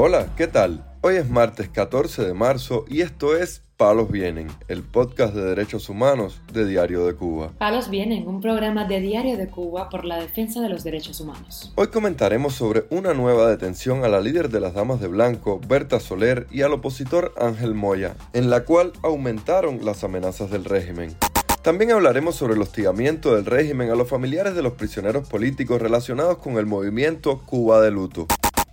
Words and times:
Hola, 0.00 0.28
¿qué 0.36 0.46
tal? 0.46 0.84
Hoy 1.00 1.16
es 1.16 1.28
martes 1.28 1.68
14 1.70 2.24
de 2.24 2.32
marzo 2.32 2.84
y 2.88 3.00
esto 3.00 3.36
es 3.36 3.62
Palos 3.76 4.08
Vienen, 4.08 4.46
el 4.68 4.84
podcast 4.84 5.34
de 5.34 5.42
derechos 5.42 5.88
humanos 5.88 6.40
de 6.52 6.66
Diario 6.66 7.04
de 7.04 7.16
Cuba. 7.16 7.50
Palos 7.58 7.90
Vienen, 7.90 8.28
un 8.28 8.40
programa 8.40 8.84
de 8.84 9.00
Diario 9.00 9.36
de 9.36 9.48
Cuba 9.48 9.88
por 9.88 10.04
la 10.04 10.20
defensa 10.20 10.60
de 10.60 10.68
los 10.68 10.84
derechos 10.84 11.20
humanos. 11.20 11.72
Hoy 11.74 11.88
comentaremos 11.88 12.54
sobre 12.54 12.84
una 12.90 13.12
nueva 13.12 13.50
detención 13.50 14.04
a 14.04 14.08
la 14.08 14.20
líder 14.20 14.50
de 14.50 14.60
las 14.60 14.74
Damas 14.74 15.00
de 15.00 15.08
Blanco, 15.08 15.60
Berta 15.66 15.98
Soler, 15.98 16.46
y 16.52 16.62
al 16.62 16.74
opositor 16.74 17.34
Ángel 17.36 17.74
Moya, 17.74 18.14
en 18.34 18.50
la 18.50 18.64
cual 18.64 18.92
aumentaron 19.02 19.84
las 19.84 20.04
amenazas 20.04 20.48
del 20.48 20.64
régimen. 20.64 21.16
También 21.62 21.90
hablaremos 21.90 22.36
sobre 22.36 22.54
el 22.54 22.62
hostigamiento 22.62 23.34
del 23.34 23.46
régimen 23.46 23.90
a 23.90 23.96
los 23.96 24.08
familiares 24.08 24.54
de 24.54 24.62
los 24.62 24.74
prisioneros 24.74 25.28
políticos 25.28 25.82
relacionados 25.82 26.38
con 26.38 26.56
el 26.56 26.66
movimiento 26.66 27.42
Cuba 27.44 27.80
de 27.80 27.90
Luto. 27.90 28.28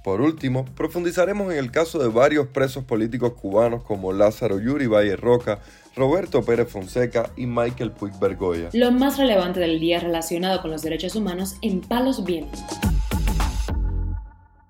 Por 0.06 0.22
último, 0.22 0.66
profundizaremos 0.76 1.52
en 1.52 1.58
el 1.58 1.72
caso 1.72 1.98
de 1.98 2.10
varios 2.10 2.46
presos 2.50 2.84
políticos 2.84 3.34
cubanos 3.34 3.82
como 3.82 4.14
Lázaro 4.14 4.60
Yuri 4.60 4.86
Valle 4.86 5.16
Roca, 5.16 5.62
Roberto 5.96 6.44
Pérez 6.44 6.70
Fonseca 6.70 7.32
y 7.36 7.48
Michael 7.48 7.90
Puig 7.90 8.14
Bergoya. 8.20 8.70
Lo 8.74 8.92
más 8.92 9.18
relevante 9.18 9.60
del 9.60 9.80
día 9.80 10.00
relacionado 10.00 10.62
con 10.62 10.70
los 10.70 10.84
derechos 10.84 11.16
humanos 11.16 11.56
en 11.64 11.82
Palos 11.82 12.24
Vientos. 12.24 12.62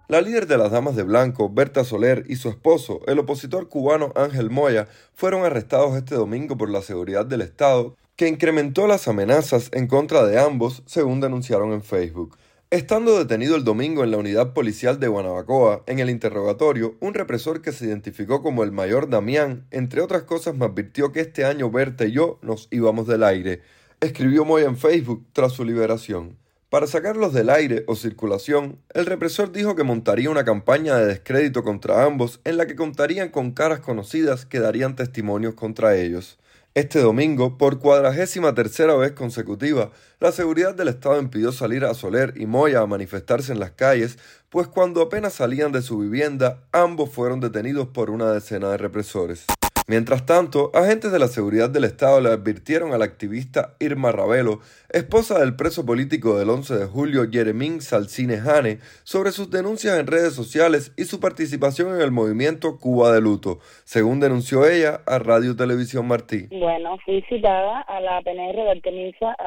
La 0.07 0.21
líder 0.21 0.48
de 0.48 0.57
las 0.57 0.71
Damas 0.71 0.95
de 0.95 1.03
Blanco, 1.03 1.49
Berta 1.49 1.84
Soler, 1.84 2.23
y 2.29 2.38
su 2.38 2.48
esposo, 2.48 3.02
el 3.05 3.20
opositor 3.20 3.67
cubano 3.67 4.13
Ángel 4.15 4.49
Moya, 4.49 4.88
fueron 5.15 5.43
arrestados 5.43 5.98
este 5.98 6.15
domingo 6.15 6.57
por 6.57 6.70
la 6.70 6.81
seguridad 6.81 7.26
del 7.26 7.41
Estado, 7.41 7.98
que 8.15 8.29
incrementó 8.29 8.88
las 8.88 9.09
amenazas 9.09 9.70
en 9.73 9.88
contra 9.88 10.26
de 10.26 10.40
ambos, 10.40 10.81
según 10.85 11.20
denunciaron 11.20 11.74
en 11.74 11.84
Facebook. 11.84 12.37
Estando 12.76 13.18
detenido 13.18 13.55
el 13.55 13.63
domingo 13.63 14.04
en 14.04 14.12
la 14.12 14.18
unidad 14.18 14.51
policial 14.51 14.99
de 14.99 15.07
Guanabacoa, 15.07 15.84
en 15.87 15.99
el 15.99 16.09
interrogatorio, 16.09 16.98
un 16.99 17.13
represor 17.13 17.62
que 17.62 17.71
se 17.71 17.85
identificó 17.85 18.41
como 18.41 18.65
el 18.65 18.73
mayor 18.73 19.09
Damián, 19.09 19.65
entre 19.71 20.01
otras 20.01 20.23
cosas, 20.23 20.55
me 20.55 20.65
advirtió 20.65 21.13
que 21.13 21.21
este 21.21 21.46
año 21.46 21.71
Berta 21.71 22.03
y 22.03 22.12
yo 22.12 22.37
nos 22.41 22.68
íbamos 22.71 23.07
del 23.07 23.23
aire. 23.23 23.62
Escribió 24.01 24.43
Moya 24.43 24.65
en 24.65 24.76
Facebook 24.76 25.26
tras 25.31 25.53
su 25.53 25.63
liberación. 25.63 26.37
Para 26.68 26.85
sacarlos 26.85 27.31
del 27.31 27.49
aire 27.49 27.85
o 27.87 27.96
circulación, 27.96 28.81
el 28.93 29.05
represor 29.05 29.53
dijo 29.53 29.77
que 29.77 29.84
montaría 29.84 30.29
una 30.29 30.43
campaña 30.43 30.98
de 30.98 31.05
descrédito 31.05 31.63
contra 31.63 32.03
ambos 32.03 32.41
en 32.43 32.57
la 32.57 32.68
que 32.68 32.76
contarían 32.76 33.29
con 33.29 33.51
caras 33.51 33.79
conocidas 33.79 34.46
que 34.46 34.59
darían 34.59 34.98
testimonios 34.98 35.53
contra 35.53 35.96
ellos. 35.96 36.37
Este 36.76 36.99
domingo, 36.99 37.57
por 37.57 37.79
cuadragésima 37.79 38.54
tercera 38.54 38.95
vez 38.95 39.13
consecutiva, 39.13 39.91
la 40.20 40.34
seguridad 40.34 40.76
del 40.76 40.90
Estado 40.90 41.21
impidió 41.21 41.54
salir 41.54 41.85
a 41.85 41.93
Soler 41.93 42.34
y 42.35 42.48
Moya 42.48 42.81
a 42.81 42.85
manifestarse 42.85 43.54
en 43.54 43.62
las 43.62 43.71
calles, 43.71 44.20
pues 44.49 44.68
cuando 44.68 45.01
apenas 45.01 45.35
salían 45.35 45.71
de 45.71 45.81
su 45.81 45.99
vivienda, 45.99 46.59
ambos 46.73 47.12
fueron 47.12 47.40
detenidos 47.40 47.87
por 47.87 48.09
una 48.09 48.29
decena 48.29 48.71
de 48.71 48.77
represores. 48.77 49.46
Mientras 49.87 50.25
tanto, 50.25 50.71
agentes 50.73 51.11
de 51.11 51.19
la 51.19 51.27
seguridad 51.27 51.69
del 51.69 51.83
Estado 51.83 52.19
le 52.19 52.29
advirtieron 52.29 52.91
a 52.91 52.97
la 52.97 53.05
activista 53.05 53.75
Irma 53.79 54.11
Ravelo, 54.11 54.61
esposa 54.89 55.37
del 55.37 55.55
preso 55.55 55.85
político 55.85 56.39
del 56.39 56.49
11 56.49 56.75
de 56.75 56.85
julio 56.87 57.29
Jeremín 57.31 57.81
Salcine 57.81 58.37
Jane, 58.37 58.79
sobre 59.03 59.29
sus 59.29 59.51
denuncias 59.51 59.99
en 59.99 60.07
redes 60.07 60.33
sociales 60.33 60.91
y 60.97 61.03
su 61.03 61.19
participación 61.19 61.93
en 61.93 62.01
el 62.01 62.11
movimiento 62.11 62.79
Cuba 62.79 63.11
de 63.11 63.21
Luto, 63.21 63.59
según 63.83 64.19
denunció 64.19 64.66
ella 64.66 65.01
a 65.06 65.19
Radio 65.19 65.56
Televisión 65.56 66.07
Martí. 66.07 66.47
Bueno, 66.50 66.97
fui 67.06 67.22
citada 67.29 67.81
a 67.81 68.01
la 68.01 68.23
PNR 68.23 68.56
de 68.56 68.72
Artemisa 68.72 69.38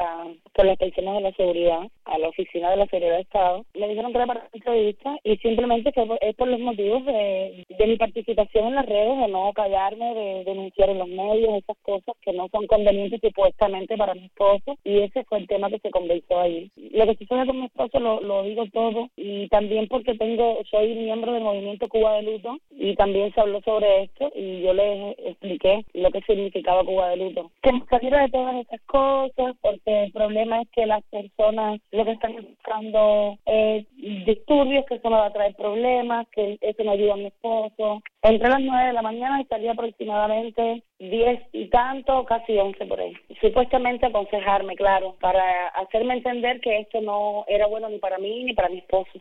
por 0.55 0.65
las 0.65 0.77
personas 0.77 1.15
de 1.15 1.21
la 1.21 1.31
seguridad, 1.33 1.81
a 2.05 2.17
la 2.17 2.29
oficina 2.29 2.69
de 2.69 2.77
la 2.77 2.85
seguridad 2.85 3.11
del 3.11 3.21
Estado. 3.23 3.65
Me 3.77 3.89
dijeron 3.89 4.13
que 4.13 4.17
era 4.17 4.27
para 4.27 4.47
entrevista 4.53 5.17
y 5.25 5.35
simplemente 5.37 5.91
fue, 5.91 6.17
es 6.21 6.33
por 6.37 6.47
los 6.47 6.61
motivos 6.61 7.03
de, 7.05 7.65
de 7.77 7.87
mi 7.87 7.97
participación 7.97 8.67
en 8.67 8.75
las 8.75 8.85
redes, 8.85 9.19
de 9.19 9.27
no 9.27 9.51
callarme, 9.53 10.15
de 10.15 10.28
denunciar 10.45 10.89
en 10.89 10.99
los 10.99 11.07
medios 11.07 11.55
esas 11.55 11.77
cosas 11.81 12.15
que 12.21 12.33
no 12.33 12.47
son 12.51 12.67
convenientes 12.67 13.19
supuestamente 13.21 13.97
para 13.97 14.13
mi 14.13 14.25
esposo 14.25 14.77
y 14.83 14.99
ese 14.99 15.23
fue 15.25 15.39
el 15.39 15.47
tema 15.47 15.69
que 15.69 15.79
se 15.79 15.91
conversó 15.91 16.39
ahí. 16.39 16.69
Lo 16.75 17.05
que 17.05 17.15
sucede 17.15 17.45
con 17.45 17.59
mi 17.59 17.65
esposo 17.65 17.99
lo, 17.99 18.21
lo 18.21 18.43
digo 18.43 18.65
todo 18.71 19.09
y 19.15 19.47
también 19.49 19.87
porque 19.87 20.15
tengo 20.15 20.59
soy 20.69 20.95
miembro 20.95 21.33
del 21.33 21.43
movimiento 21.43 21.87
Cuba 21.87 22.15
de 22.15 22.23
Luto 22.23 22.57
y 22.71 22.95
también 22.95 23.33
se 23.33 23.41
habló 23.41 23.61
sobre 23.61 24.03
esto 24.03 24.31
y 24.35 24.61
yo 24.61 24.73
les 24.73 25.17
expliqué 25.19 25.85
lo 25.93 26.11
que 26.11 26.21
significaba 26.21 26.83
Cuba 26.83 27.09
de 27.09 27.17
Luto. 27.17 27.51
Que 27.61 27.73
me 27.73 27.85
saliera 27.89 28.21
de 28.21 28.29
todas 28.29 28.55
esas 28.55 28.81
cosas 28.81 29.55
porque 29.61 30.03
el 30.03 30.11
problema 30.11 30.61
es 30.61 30.69
que 30.69 30.85
las 30.85 31.03
personas 31.05 31.79
lo 31.91 32.05
que 32.05 32.11
están 32.11 32.35
buscando 32.35 33.37
es 33.45 33.85
disturbios, 34.25 34.85
que 34.87 34.95
eso 34.95 35.09
me 35.09 35.17
va 35.17 35.27
a 35.27 35.33
traer 35.33 35.55
problemas, 35.55 36.27
que 36.31 36.57
eso 36.61 36.83
no 36.83 36.91
ayuda 36.91 37.13
a 37.13 37.17
mi 37.17 37.27
esposo. 37.27 38.01
Entré 38.21 38.47
a 38.47 38.51
las 38.51 38.61
nueve 38.61 38.87
de 38.87 38.93
la 38.93 39.01
mañana 39.01 39.41
y 39.41 39.45
salí 39.45 39.67
aproximadamente 39.67 40.83
10 40.99 41.41
y 41.53 41.69
tanto, 41.69 42.25
casi 42.25 42.57
11 42.57 42.85
por 42.85 42.99
ahí. 42.99 43.13
Supuestamente 43.41 44.05
aconsejarme, 44.05 44.75
claro, 44.75 45.15
para 45.19 45.67
hacerme 45.69 46.15
entender 46.15 46.61
que 46.61 46.79
esto 46.79 47.01
no 47.01 47.45
era 47.47 47.67
bueno 47.67 47.89
ni 47.89 47.99
para 47.99 48.17
mí 48.17 48.43
ni 48.43 48.53
para 48.53 48.69
mi 48.69 48.79
esposo. 48.79 49.11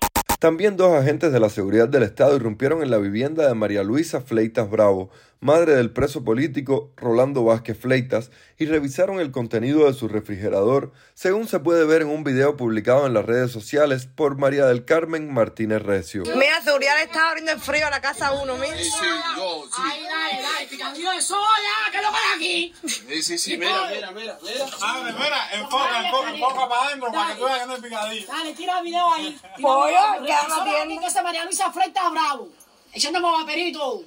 También 0.41 0.77
dos 0.77 0.93
agentes 0.93 1.33
de 1.33 1.41
la 1.41 1.49
seguridad 1.49 1.89
del 1.89 2.05
Estado 2.05 2.37
irrumpieron 2.37 2.81
en 2.83 2.93
la 2.93 2.99
vivienda 2.99 3.49
de 3.49 3.55
María 3.55 3.83
Luisa 3.83 4.21
Fleitas 4.21 4.71
Bravo, 4.71 5.11
madre 5.41 5.75
del 5.75 5.91
preso 5.91 6.25
político 6.25 6.91
Rolando 6.97 7.45
Vázquez 7.45 7.79
Fleitas, 7.79 8.31
y 8.59 8.67
revisaron 8.67 9.21
el 9.21 9.31
contenido 9.31 9.87
de 9.87 9.95
su 9.95 10.09
refrigerador, 10.09 10.93
según 11.15 11.47
se 11.47 11.61
puede 11.61 11.85
ver 11.85 12.03
en 12.03 12.09
un 12.09 12.25
video 12.25 12.57
publicado 12.57 13.07
en 13.07 13.15
las 13.15 13.25
redes 13.25 13.53
sociales 13.53 14.07
por 14.07 14.37
María 14.37 14.67
del 14.67 14.85
Carmen 14.85 15.33
Martínez 15.33 15.83
Recio. 15.83 16.25
Mira, 16.35 16.61
seguridad 16.63 16.97
le 16.97 17.05
está 17.05 17.29
abriendo 17.29 17.53
el 17.53 17.61
frío 17.61 17.87
a 17.87 17.91
la 17.91 18.01
casa 18.01 18.33
uno, 18.33 18.57
mira. 18.57 18.77
Sí, 18.77 18.91
yo, 19.37 19.65
sí. 19.67 19.83
Ay, 19.83 20.03
dale, 20.03 20.43
dale, 20.43 20.67
picadillo 20.67 21.11
de 21.13 21.23
soya, 21.23 21.91
que 21.93 22.03
lo 22.03 22.11
para 22.11 22.35
aquí. 22.35 22.75
Sí, 22.87 23.23
sí, 23.23 23.39
sí, 23.39 23.57
mira, 23.57 23.89
mira, 23.91 24.11
mira, 24.11 24.39
mira. 24.43 24.67
Abre, 24.83 25.13
mira, 25.13 25.53
enfoca, 25.53 26.05
enfoca, 26.05 26.31
enfoca 26.31 26.69
para 26.69 26.87
adentro 26.87 27.13
para 27.13 27.35
que 27.35 27.39
tú 27.39 27.45
veas 27.45 27.61
que 27.61 27.67
no 27.67 27.75
es 27.75 27.83
picadillo. 27.83 28.27
Dale, 28.27 28.55
tira 28.55 28.79
el 28.79 28.85
video 28.85 29.13
ahí. 29.13 29.41
Pollo, 29.61 29.97
que 30.19 30.25
bien. 30.25 30.89
bien. 30.89 31.01
Que 31.01 31.11
se 31.11 31.23
María 31.23 31.45
Luisa 31.45 31.73
Freitas 31.73 32.11
Bravo. 32.11 32.49
Echándome 32.93 33.31
vaperito. 33.31 34.05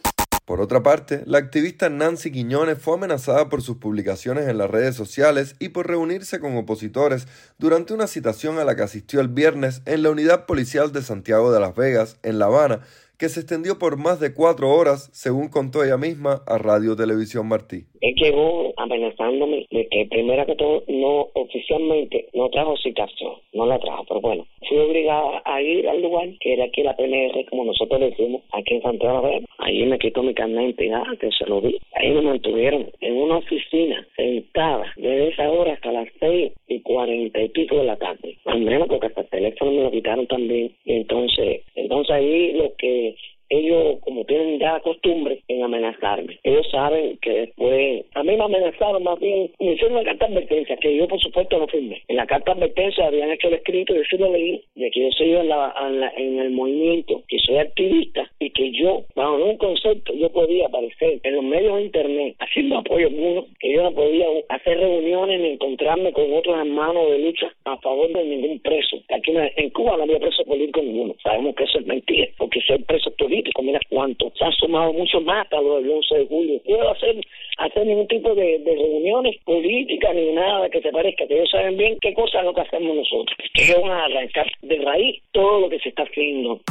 Por 0.51 0.59
otra 0.59 0.83
parte, 0.83 1.23
la 1.27 1.37
activista 1.37 1.89
Nancy 1.89 2.29
Quiñones 2.29 2.77
fue 2.77 2.95
amenazada 2.95 3.47
por 3.47 3.61
sus 3.61 3.77
publicaciones 3.77 4.49
en 4.49 4.57
las 4.57 4.69
redes 4.69 4.97
sociales 4.97 5.55
y 5.59 5.69
por 5.69 5.87
reunirse 5.87 6.41
con 6.41 6.57
opositores 6.57 7.25
durante 7.57 7.93
una 7.93 8.05
citación 8.05 8.59
a 8.59 8.65
la 8.65 8.75
que 8.75 8.81
asistió 8.81 9.21
el 9.21 9.29
viernes 9.29 9.81
en 9.85 10.03
la 10.03 10.09
unidad 10.09 10.47
policial 10.47 10.91
de 10.91 11.03
Santiago 11.03 11.53
de 11.53 11.61
Las 11.61 11.73
Vegas, 11.73 12.17
en 12.21 12.37
La 12.37 12.47
Habana, 12.47 12.81
que 13.15 13.29
se 13.29 13.39
extendió 13.39 13.79
por 13.79 13.95
más 13.95 14.19
de 14.19 14.33
cuatro 14.33 14.69
horas, 14.71 15.09
según 15.13 15.47
contó 15.47 15.85
ella 15.85 15.95
misma 15.95 16.43
a 16.45 16.57
Radio 16.57 16.97
Televisión 16.97 17.47
Martí. 17.47 17.87
Él 18.01 18.15
llegó 18.15 18.73
amenazándome 18.77 19.65
de 19.69 19.87
que 19.87 20.05
primero 20.07 20.45
que 20.45 20.55
todo 20.55 20.83
no 20.87 21.27
oficialmente 21.33 22.27
no 22.33 22.49
trajo 22.49 22.75
citación, 22.77 23.33
no 23.53 23.65
la 23.65 23.79
trajo, 23.79 24.03
pero 24.07 24.21
bueno, 24.21 24.45
fui 24.67 24.77
obligada 24.77 25.41
a 25.45 25.61
ir 25.61 25.87
al 25.87 26.01
lugar 26.01 26.29
que 26.39 26.53
era 26.53 26.65
aquí 26.65 26.81
la 26.83 26.95
PNR, 26.95 27.45
como 27.49 27.65
nosotros 27.65 27.99
decimos, 27.99 28.41
aquí 28.51 28.75
en 28.75 28.81
Santiago 28.81 29.27
de 29.27 29.45
Allí 29.59 29.85
me 29.85 29.99
quitó 29.99 30.23
mi 30.23 30.33
carnet 30.33 30.75
de 30.75 30.91
que 31.19 31.29
se 31.31 31.45
lo 31.45 31.61
vi. 31.61 31.77
Ahí 31.93 32.09
me 32.11 32.21
mantuvieron 32.21 32.87
en 32.99 33.17
una 33.17 33.37
oficina, 33.37 34.07
sentada, 34.15 34.91
desde 34.95 35.29
esa 35.29 35.51
hora 35.51 35.73
hasta 35.73 35.91
las 35.91 36.07
seis 36.19 36.51
y 36.67 36.81
cuarenta 36.81 37.41
y 37.41 37.49
pico 37.49 37.77
de 37.77 37.83
la 37.83 37.97
tarde. 37.97 38.37
Al 38.45 38.61
menos 38.61 38.87
porque 38.87 39.07
hasta 39.07 39.21
el 39.21 39.29
teléfono 39.29 39.71
me 39.71 39.83
lo 39.83 39.91
quitaron 39.91 40.25
también. 40.27 40.75
Y 40.85 40.93
entonces, 40.93 41.61
entonces 41.75 42.11
ahí 42.11 42.53
lo 42.53 42.73
que 42.77 43.15
ellos 43.49 43.99
como 44.01 44.23
tienen 44.25 44.59
ya 44.59 44.79
costumbre 44.79 45.43
en 45.61 45.65
amenazarme. 45.65 46.39
Ellos 46.43 46.67
saben 46.71 47.17
que 47.21 47.31
después, 47.31 48.05
a 48.13 48.23
mí 48.23 48.35
me 48.35 48.43
amenazaron 48.43 49.03
más 49.03 49.19
bien, 49.19 49.51
me 49.59 49.73
hicieron 49.73 49.93
una 49.93 50.03
carta 50.03 50.27
de 50.27 50.33
advertencia, 50.33 50.77
que 50.77 50.95
yo 50.95 51.07
por 51.07 51.19
supuesto 51.19 51.57
no 51.57 51.67
firmé. 51.67 52.01
En 52.07 52.17
la 52.17 52.25
carta 52.25 52.53
de 52.53 52.63
advertencia 52.63 53.07
habían 53.07 53.31
hecho 53.31 53.47
el 53.47 53.55
escrito, 53.55 53.95
yo 53.95 54.01
sí 54.09 54.17
lo 54.17 54.31
leí, 54.31 54.63
de 54.75 54.91
que 54.91 55.01
yo 55.01 55.11
soy 55.11 55.31
en, 55.31 55.41
en, 55.41 55.49
la, 55.49 56.13
en 56.17 56.39
el 56.39 56.51
movimiento, 56.51 57.23
que 57.27 57.37
soy 57.39 57.57
activista 57.57 58.29
y 58.39 58.49
que 58.51 58.71
yo, 58.71 59.03
bajo 59.15 59.35
un 59.35 59.57
concepto, 59.57 60.13
yo 60.13 60.29
podía 60.31 60.67
aparecer 60.67 61.19
en 61.23 61.35
los 61.35 61.43
medios 61.43 61.75
de 61.75 61.83
internet 61.83 62.35
haciendo 62.39 62.77
apoyo 62.77 63.07
alguno, 63.07 63.45
que 63.59 63.73
yo 63.73 63.83
no 63.83 63.93
podía 63.93 64.25
hacer 64.49 64.77
reuniones 64.77 65.39
ni 65.39 65.47
encontrarme 65.49 66.11
con 66.13 66.33
otros 66.33 66.57
hermanos 66.57 67.09
de 67.11 67.19
lucha 67.19 67.53
a 67.65 67.77
favor 67.77 68.11
de 68.11 68.23
ningún 68.23 68.59
preso. 68.59 68.97
Aquí 69.13 69.31
en 69.35 69.69
Cuba 69.71 69.97
no 69.97 70.03
había 70.03 70.19
preso 70.19 70.43
político 70.45 70.81
ninguno. 70.81 71.15
Sabemos 71.23 71.55
que 71.55 71.63
eso 71.63 71.79
es 71.79 71.85
mentira, 71.85 72.27
porque 72.37 72.61
ser 72.61 72.83
preso 72.85 73.11
político 73.17 73.61
mira 73.61 73.79
cuánto, 73.89 74.31
se 74.37 74.45
ha 74.45 74.51
sumado 74.51 74.93
mucho 74.93 75.21
más 75.21 75.47
hasta 75.51 75.61
lo 75.61 75.75
del 75.75 75.91
11 75.91 76.15
de 76.15 76.27
julio. 76.27 76.61
Puedo 76.65 76.91
hacer, 76.91 77.15
hacer 77.57 77.85
ningún 77.85 78.07
tipo 78.07 78.33
de, 78.33 78.59
de, 78.59 78.75
reuniones 78.75 79.35
políticas 79.43 80.15
ni 80.15 80.31
nada 80.31 80.69
que 80.69 80.81
se 80.81 80.91
parezca, 80.91 81.27
que 81.27 81.35
ellos 81.35 81.49
saben 81.51 81.77
bien 81.77 81.97
qué 82.01 82.13
cosa 82.13 82.39
es 82.39 82.45
lo 82.45 82.53
que 82.53 82.61
hacemos 82.61 82.95
nosotros, 82.95 83.37
ellos 83.55 83.81
van 83.81 83.91
a 83.91 84.05
arrancar 84.05 84.47
de 84.61 84.77
raíz 84.77 85.21
todo 85.31 85.61
lo 85.61 85.69
que 85.69 85.79
se 85.79 85.89
está 85.89 86.03
haciendo. 86.03 86.61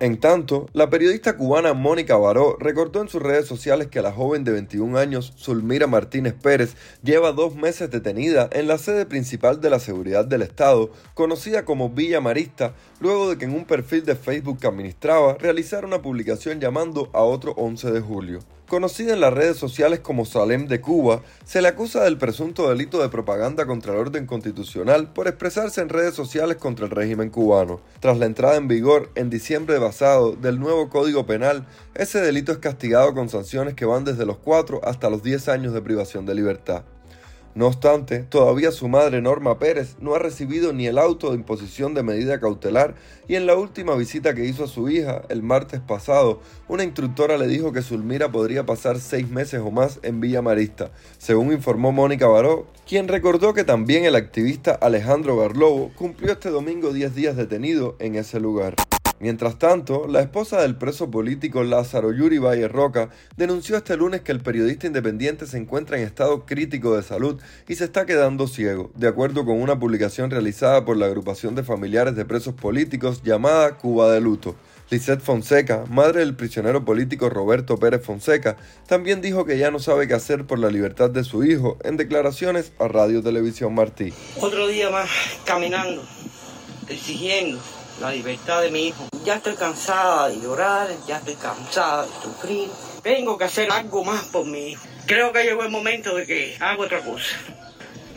En 0.00 0.18
tanto, 0.18 0.68
la 0.72 0.90
periodista 0.90 1.36
cubana 1.36 1.72
Mónica 1.74 2.16
Baró 2.16 2.56
recordó 2.58 3.00
en 3.02 3.08
sus 3.08 3.22
redes 3.22 3.46
sociales 3.46 3.86
que 3.88 4.02
la 4.02 4.12
joven 4.12 4.44
de 4.44 4.52
21 4.52 4.98
años, 4.98 5.32
Zulmira 5.38 5.86
Martínez 5.86 6.34
Pérez, 6.34 6.76
lleva 7.02 7.32
dos 7.32 7.54
meses 7.54 7.90
detenida 7.90 8.48
en 8.52 8.66
la 8.66 8.78
sede 8.78 9.06
principal 9.06 9.60
de 9.60 9.70
la 9.70 9.78
seguridad 9.78 10.24
del 10.24 10.42
Estado, 10.42 10.90
conocida 11.14 11.64
como 11.64 11.90
Villa 11.90 12.20
Marista, 12.20 12.74
luego 13.00 13.30
de 13.30 13.38
que 13.38 13.44
en 13.44 13.54
un 13.54 13.64
perfil 13.64 14.04
de 14.04 14.16
Facebook 14.16 14.58
que 14.60 14.66
administraba 14.66 15.34
realizara 15.34 15.86
una 15.86 16.02
publicación 16.02 16.60
llamando 16.60 17.10
a 17.12 17.22
otro 17.22 17.52
11 17.52 17.90
de 17.92 18.00
julio. 18.00 18.55
Conocida 18.68 19.12
en 19.12 19.20
las 19.20 19.32
redes 19.32 19.56
sociales 19.58 20.00
como 20.00 20.24
Salem 20.24 20.66
de 20.66 20.80
Cuba, 20.80 21.22
se 21.44 21.62
le 21.62 21.68
acusa 21.68 22.02
del 22.02 22.18
presunto 22.18 22.68
delito 22.68 23.00
de 23.00 23.08
propaganda 23.08 23.64
contra 23.64 23.92
el 23.92 24.00
orden 24.00 24.26
constitucional 24.26 25.12
por 25.12 25.28
expresarse 25.28 25.80
en 25.80 25.88
redes 25.88 26.14
sociales 26.14 26.56
contra 26.56 26.86
el 26.86 26.90
régimen 26.90 27.30
cubano. 27.30 27.80
Tras 28.00 28.18
la 28.18 28.26
entrada 28.26 28.56
en 28.56 28.66
vigor 28.66 29.12
en 29.14 29.30
diciembre 29.30 29.78
pasado 29.78 30.32
del 30.32 30.58
nuevo 30.58 30.88
Código 30.88 31.26
Penal, 31.26 31.64
ese 31.94 32.20
delito 32.20 32.50
es 32.50 32.58
castigado 32.58 33.14
con 33.14 33.28
sanciones 33.28 33.74
que 33.74 33.84
van 33.84 34.04
desde 34.04 34.26
los 34.26 34.38
4 34.38 34.80
hasta 34.82 35.10
los 35.10 35.22
10 35.22 35.48
años 35.48 35.72
de 35.72 35.82
privación 35.82 36.26
de 36.26 36.34
libertad. 36.34 36.82
No 37.56 37.68
obstante, 37.68 38.18
todavía 38.18 38.70
su 38.70 38.86
madre 38.86 39.22
Norma 39.22 39.58
Pérez 39.58 39.96
no 39.98 40.14
ha 40.14 40.18
recibido 40.18 40.74
ni 40.74 40.88
el 40.88 40.98
auto 40.98 41.30
de 41.30 41.36
imposición 41.36 41.94
de 41.94 42.02
medida 42.02 42.38
cautelar 42.38 42.96
y 43.28 43.34
en 43.36 43.46
la 43.46 43.54
última 43.54 43.94
visita 43.94 44.34
que 44.34 44.44
hizo 44.44 44.64
a 44.64 44.68
su 44.68 44.90
hija 44.90 45.22
el 45.30 45.42
martes 45.42 45.80
pasado, 45.80 46.42
una 46.68 46.84
instructora 46.84 47.38
le 47.38 47.46
dijo 47.46 47.72
que 47.72 47.80
Zulmira 47.80 48.30
podría 48.30 48.66
pasar 48.66 49.00
seis 49.00 49.30
meses 49.30 49.62
o 49.64 49.70
más 49.70 50.00
en 50.02 50.20
Villa 50.20 50.42
Marista, 50.42 50.90
según 51.16 51.50
informó 51.50 51.92
Mónica 51.92 52.26
Baró, 52.26 52.66
quien 52.86 53.08
recordó 53.08 53.54
que 53.54 53.64
también 53.64 54.04
el 54.04 54.16
activista 54.16 54.72
Alejandro 54.72 55.38
Garlobo 55.38 55.92
cumplió 55.96 56.32
este 56.32 56.50
domingo 56.50 56.92
10 56.92 57.14
días 57.14 57.36
detenido 57.36 57.96
en 58.00 58.16
ese 58.16 58.38
lugar. 58.38 58.74
Mientras 59.18 59.58
tanto, 59.58 60.06
la 60.06 60.20
esposa 60.20 60.60
del 60.60 60.76
preso 60.76 61.10
político 61.10 61.64
Lázaro 61.64 62.12
Yuri 62.12 62.36
Valle 62.36 62.68
Roca 62.68 63.08
denunció 63.36 63.76
este 63.78 63.96
lunes 63.96 64.20
que 64.20 64.30
el 64.30 64.40
periodista 64.40 64.86
independiente 64.86 65.46
se 65.46 65.56
encuentra 65.56 65.96
en 65.96 66.04
estado 66.04 66.44
crítico 66.44 66.94
de 66.94 67.02
salud 67.02 67.40
y 67.66 67.76
se 67.76 67.84
está 67.84 68.04
quedando 68.04 68.46
ciego, 68.46 68.90
de 68.94 69.08
acuerdo 69.08 69.46
con 69.46 69.60
una 69.62 69.78
publicación 69.78 70.30
realizada 70.30 70.84
por 70.84 70.98
la 70.98 71.06
agrupación 71.06 71.54
de 71.54 71.64
familiares 71.64 72.14
de 72.14 72.26
presos 72.26 72.54
políticos 72.54 73.22
llamada 73.22 73.78
Cuba 73.78 74.12
de 74.12 74.20
Luto. 74.20 74.54
Lisette 74.90 75.22
Fonseca, 75.22 75.84
madre 75.88 76.20
del 76.20 76.36
prisionero 76.36 76.84
político 76.84 77.28
Roberto 77.28 77.76
Pérez 77.76 78.04
Fonseca, 78.04 78.56
también 78.86 79.20
dijo 79.20 79.44
que 79.44 79.58
ya 79.58 79.70
no 79.70 79.80
sabe 79.80 80.06
qué 80.06 80.14
hacer 80.14 80.46
por 80.46 80.60
la 80.60 80.70
libertad 80.70 81.10
de 81.10 81.24
su 81.24 81.42
hijo 81.42 81.76
en 81.82 81.96
declaraciones 81.96 82.72
a 82.78 82.86
Radio 82.86 83.22
Televisión 83.22 83.74
Martí. 83.74 84.12
Otro 84.40 84.68
día 84.68 84.90
más 84.90 85.08
caminando, 85.44 86.04
exigiendo 86.88 87.58
la 88.00 88.10
libertad 88.10 88.62
de 88.62 88.70
mi 88.70 88.88
hijo. 88.88 89.08
Ya 89.24 89.36
estoy 89.36 89.54
cansada 89.54 90.28
de 90.28 90.40
llorar, 90.40 90.88
ya 91.06 91.16
estoy 91.18 91.34
cansada 91.34 92.06
de 92.06 92.12
sufrir. 92.22 92.68
Tengo 93.02 93.38
que 93.38 93.44
hacer 93.44 93.70
algo 93.70 94.04
más 94.04 94.24
por 94.26 94.46
mi 94.46 94.70
hijo. 94.70 94.84
Creo 95.06 95.32
que 95.32 95.44
llegó 95.44 95.62
el 95.62 95.70
momento 95.70 96.14
de 96.16 96.26
que 96.26 96.56
haga 96.60 96.82
otra 96.82 97.00
cosa. 97.00 97.36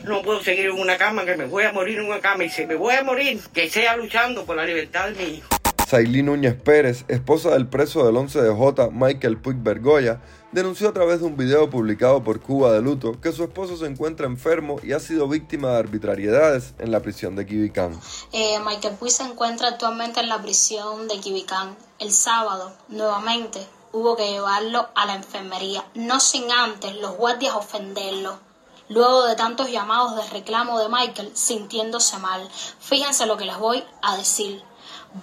No 0.04 0.22
puedo 0.22 0.42
seguir 0.42 0.68
en 0.68 0.80
una 0.80 0.98
cama, 0.98 1.26
que 1.26 1.36
me 1.36 1.46
voy 1.46 1.64
a 1.64 1.72
morir 1.72 2.00
en 2.00 2.06
una 2.06 2.20
cama 2.20 2.46
y 2.46 2.50
si 2.50 2.66
me 2.66 2.76
voy 2.76 2.96
a 2.96 3.04
morir, 3.04 3.40
que 3.54 3.70
sea 3.70 3.96
luchando 3.98 4.46
por 4.46 4.56
la 4.56 4.66
libertad 4.66 5.10
de 5.10 5.24
mi 5.24 5.38
hijo. 5.38 5.59
Sailí 5.90 6.22
Núñez 6.22 6.54
Pérez, 6.54 7.04
esposa 7.08 7.50
del 7.50 7.68
preso 7.68 8.06
del 8.06 8.16
11 8.16 8.44
de 8.44 8.54
J, 8.54 8.90
Michael 8.92 9.42
Puig 9.42 9.58
Bergoya, 9.58 10.22
denunció 10.52 10.88
a 10.88 10.94
través 10.94 11.20
de 11.20 11.26
un 11.26 11.36
video 11.36 11.72
publicado 11.72 12.24
por 12.24 12.42
Cuba 12.42 12.72
de 12.72 12.80
Luto 12.80 13.20
que 13.20 13.32
su 13.32 13.44
esposo 13.44 13.76
se 13.76 13.88
encuentra 13.88 14.28
enfermo 14.28 14.80
y 14.84 14.92
ha 14.92 15.00
sido 15.00 15.28
víctima 15.28 15.70
de 15.70 15.80
arbitrariedades 15.80 16.76
en 16.78 16.92
la 16.92 17.00
prisión 17.00 17.36
de 17.36 17.48
Quibicán. 17.48 18.00
Eh, 18.32 18.60
Michael 18.64 18.98
Puig 18.98 19.12
se 19.12 19.24
encuentra 19.24 19.70
actualmente 19.70 20.20
en 20.20 20.30
la 20.30 20.40
prisión 20.40 21.08
de 21.08 21.20
Quibicán. 21.20 21.76
El 21.98 22.12
sábado, 22.12 22.72
nuevamente, 22.90 23.60
hubo 23.92 24.16
que 24.16 24.30
llevarlo 24.30 24.90
a 24.94 25.08
la 25.08 25.16
enfermería, 25.16 25.84
no 25.96 26.20
sin 26.20 26.52
antes 26.52 26.96
los 26.98 27.18
guardias 27.18 27.56
ofenderlo. 27.56 28.38
Luego 28.90 29.26
de 29.26 29.36
tantos 29.36 29.72
llamados 29.72 30.16
de 30.16 30.30
reclamo 30.30 30.78
de 30.80 30.90
Michael, 30.90 31.32
sintiéndose 31.34 32.20
mal. 32.20 32.48
Fíjense 32.80 33.26
lo 33.26 33.38
que 33.38 33.46
les 33.46 33.58
voy 33.58 33.84
a 34.04 34.18
decir. 34.18 34.69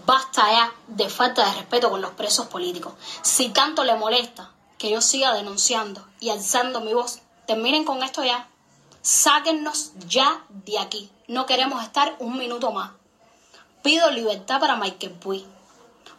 Basta 0.04 0.50
ya 0.50 0.72
de 0.88 1.08
falta 1.08 1.44
de 1.46 1.54
respeto 1.54 1.90
con 1.90 2.00
los 2.00 2.10
presos 2.12 2.46
políticos. 2.46 2.94
Si 3.22 3.50
tanto 3.50 3.84
le 3.84 3.94
molesta 3.94 4.50
que 4.78 4.90
yo 4.90 5.00
siga 5.00 5.32
denunciando 5.32 6.04
y 6.18 6.30
alzando 6.30 6.80
mi 6.80 6.92
voz, 6.92 7.20
terminen 7.46 7.84
con 7.84 8.02
esto 8.02 8.24
ya. 8.24 8.48
Sáquennos 9.02 9.92
ya 10.08 10.44
de 10.48 10.80
aquí. 10.80 11.10
No 11.28 11.46
queremos 11.46 11.84
estar 11.84 12.16
un 12.18 12.36
minuto 12.36 12.72
más. 12.72 12.90
Pido 13.82 14.10
libertad 14.10 14.58
para 14.58 14.74
Michael 14.74 15.12
Puig. 15.12 15.46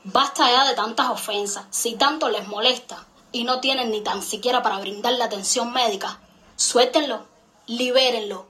Basta 0.05 0.49
ya 0.49 0.65
de 0.65 0.73
tantas 0.73 1.09
ofensas. 1.09 1.65
Si 1.69 1.95
tanto 1.95 2.29
les 2.29 2.47
molesta 2.47 3.05
y 3.33 3.43
no 3.43 3.59
tienen 3.59 3.91
ni 3.91 4.01
tan 4.01 4.21
siquiera 4.23 4.63
para 4.63 4.79
brindarle 4.79 5.21
atención 5.21 5.73
médica, 5.73 6.21
suéltenlo, 6.55 7.25
libérenlo. 7.65 8.47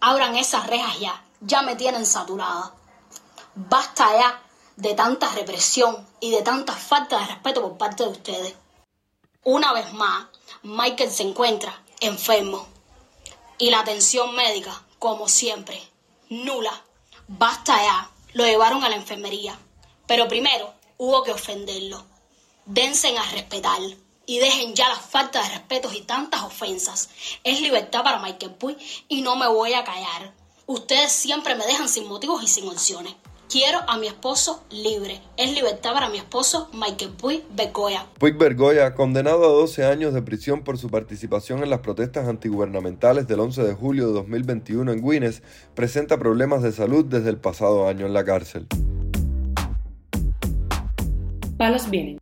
Abran 0.00 0.36
esas 0.36 0.68
rejas 0.68 1.00
ya. 1.00 1.24
Ya 1.40 1.62
me 1.62 1.74
tienen 1.74 2.06
saturada. 2.06 2.72
Basta 3.56 4.16
ya 4.16 4.41
de 4.76 4.94
tanta 4.94 5.28
represión 5.34 6.06
y 6.20 6.30
de 6.30 6.42
tanta 6.42 6.74
falta 6.74 7.18
de 7.18 7.26
respeto 7.26 7.62
por 7.62 7.78
parte 7.78 8.04
de 8.04 8.10
ustedes. 8.10 8.54
Una 9.44 9.72
vez 9.72 9.92
más, 9.92 10.26
Michael 10.62 11.10
se 11.10 11.24
encuentra 11.24 11.82
enfermo 12.00 12.66
y 13.58 13.70
la 13.70 13.80
atención 13.80 14.34
médica, 14.34 14.82
como 14.98 15.28
siempre, 15.28 15.80
nula. 16.28 16.82
Basta 17.28 17.76
ya. 17.82 18.10
Lo 18.32 18.44
llevaron 18.44 18.82
a 18.82 18.88
la 18.88 18.96
enfermería. 18.96 19.58
Pero 20.06 20.28
primero 20.28 20.72
hubo 20.98 21.22
que 21.22 21.32
ofenderlo. 21.32 22.04
Dense 22.64 23.16
a 23.16 23.22
respetar 23.30 23.80
y 24.26 24.38
dejen 24.38 24.74
ya 24.74 24.88
la 24.88 24.96
falta 24.96 25.42
de 25.42 25.48
respetos 25.50 25.94
y 25.94 26.02
tantas 26.02 26.42
ofensas. 26.42 27.10
Es 27.44 27.60
libertad 27.60 28.02
para 28.02 28.20
Michael 28.20 28.54
Puig 28.54 28.78
y 29.08 29.22
no 29.22 29.36
me 29.36 29.46
voy 29.46 29.74
a 29.74 29.84
callar. 29.84 30.32
Ustedes 30.66 31.12
siempre 31.12 31.54
me 31.54 31.66
dejan 31.66 31.88
sin 31.88 32.08
motivos 32.08 32.42
y 32.42 32.48
sin 32.48 32.68
opciones. 32.68 33.14
Quiero 33.52 33.80
a 33.86 33.98
mi 33.98 34.06
esposo 34.06 34.64
libre. 34.70 35.20
Es 35.36 35.52
libertad 35.52 35.92
para 35.92 36.08
mi 36.08 36.16
esposo 36.16 36.70
Michael 36.72 37.10
Puig 37.10 37.44
Bergoya. 37.54 38.06
Puig 38.18 38.38
Bergoya, 38.38 38.94
condenado 38.94 39.44
a 39.44 39.48
12 39.48 39.84
años 39.84 40.14
de 40.14 40.22
prisión 40.22 40.64
por 40.64 40.78
su 40.78 40.88
participación 40.88 41.62
en 41.62 41.68
las 41.68 41.80
protestas 41.80 42.28
antigubernamentales 42.28 43.28
del 43.28 43.40
11 43.40 43.62
de 43.64 43.74
julio 43.74 44.06
de 44.06 44.14
2021 44.14 44.90
en 44.92 45.06
Guinness, 45.06 45.42
presenta 45.74 46.18
problemas 46.18 46.62
de 46.62 46.72
salud 46.72 47.04
desde 47.04 47.28
el 47.28 47.36
pasado 47.36 47.88
año 47.88 48.06
en 48.06 48.14
la 48.14 48.24
cárcel. 48.24 48.68
Palos 51.58 51.90
Vienen, 51.90 52.21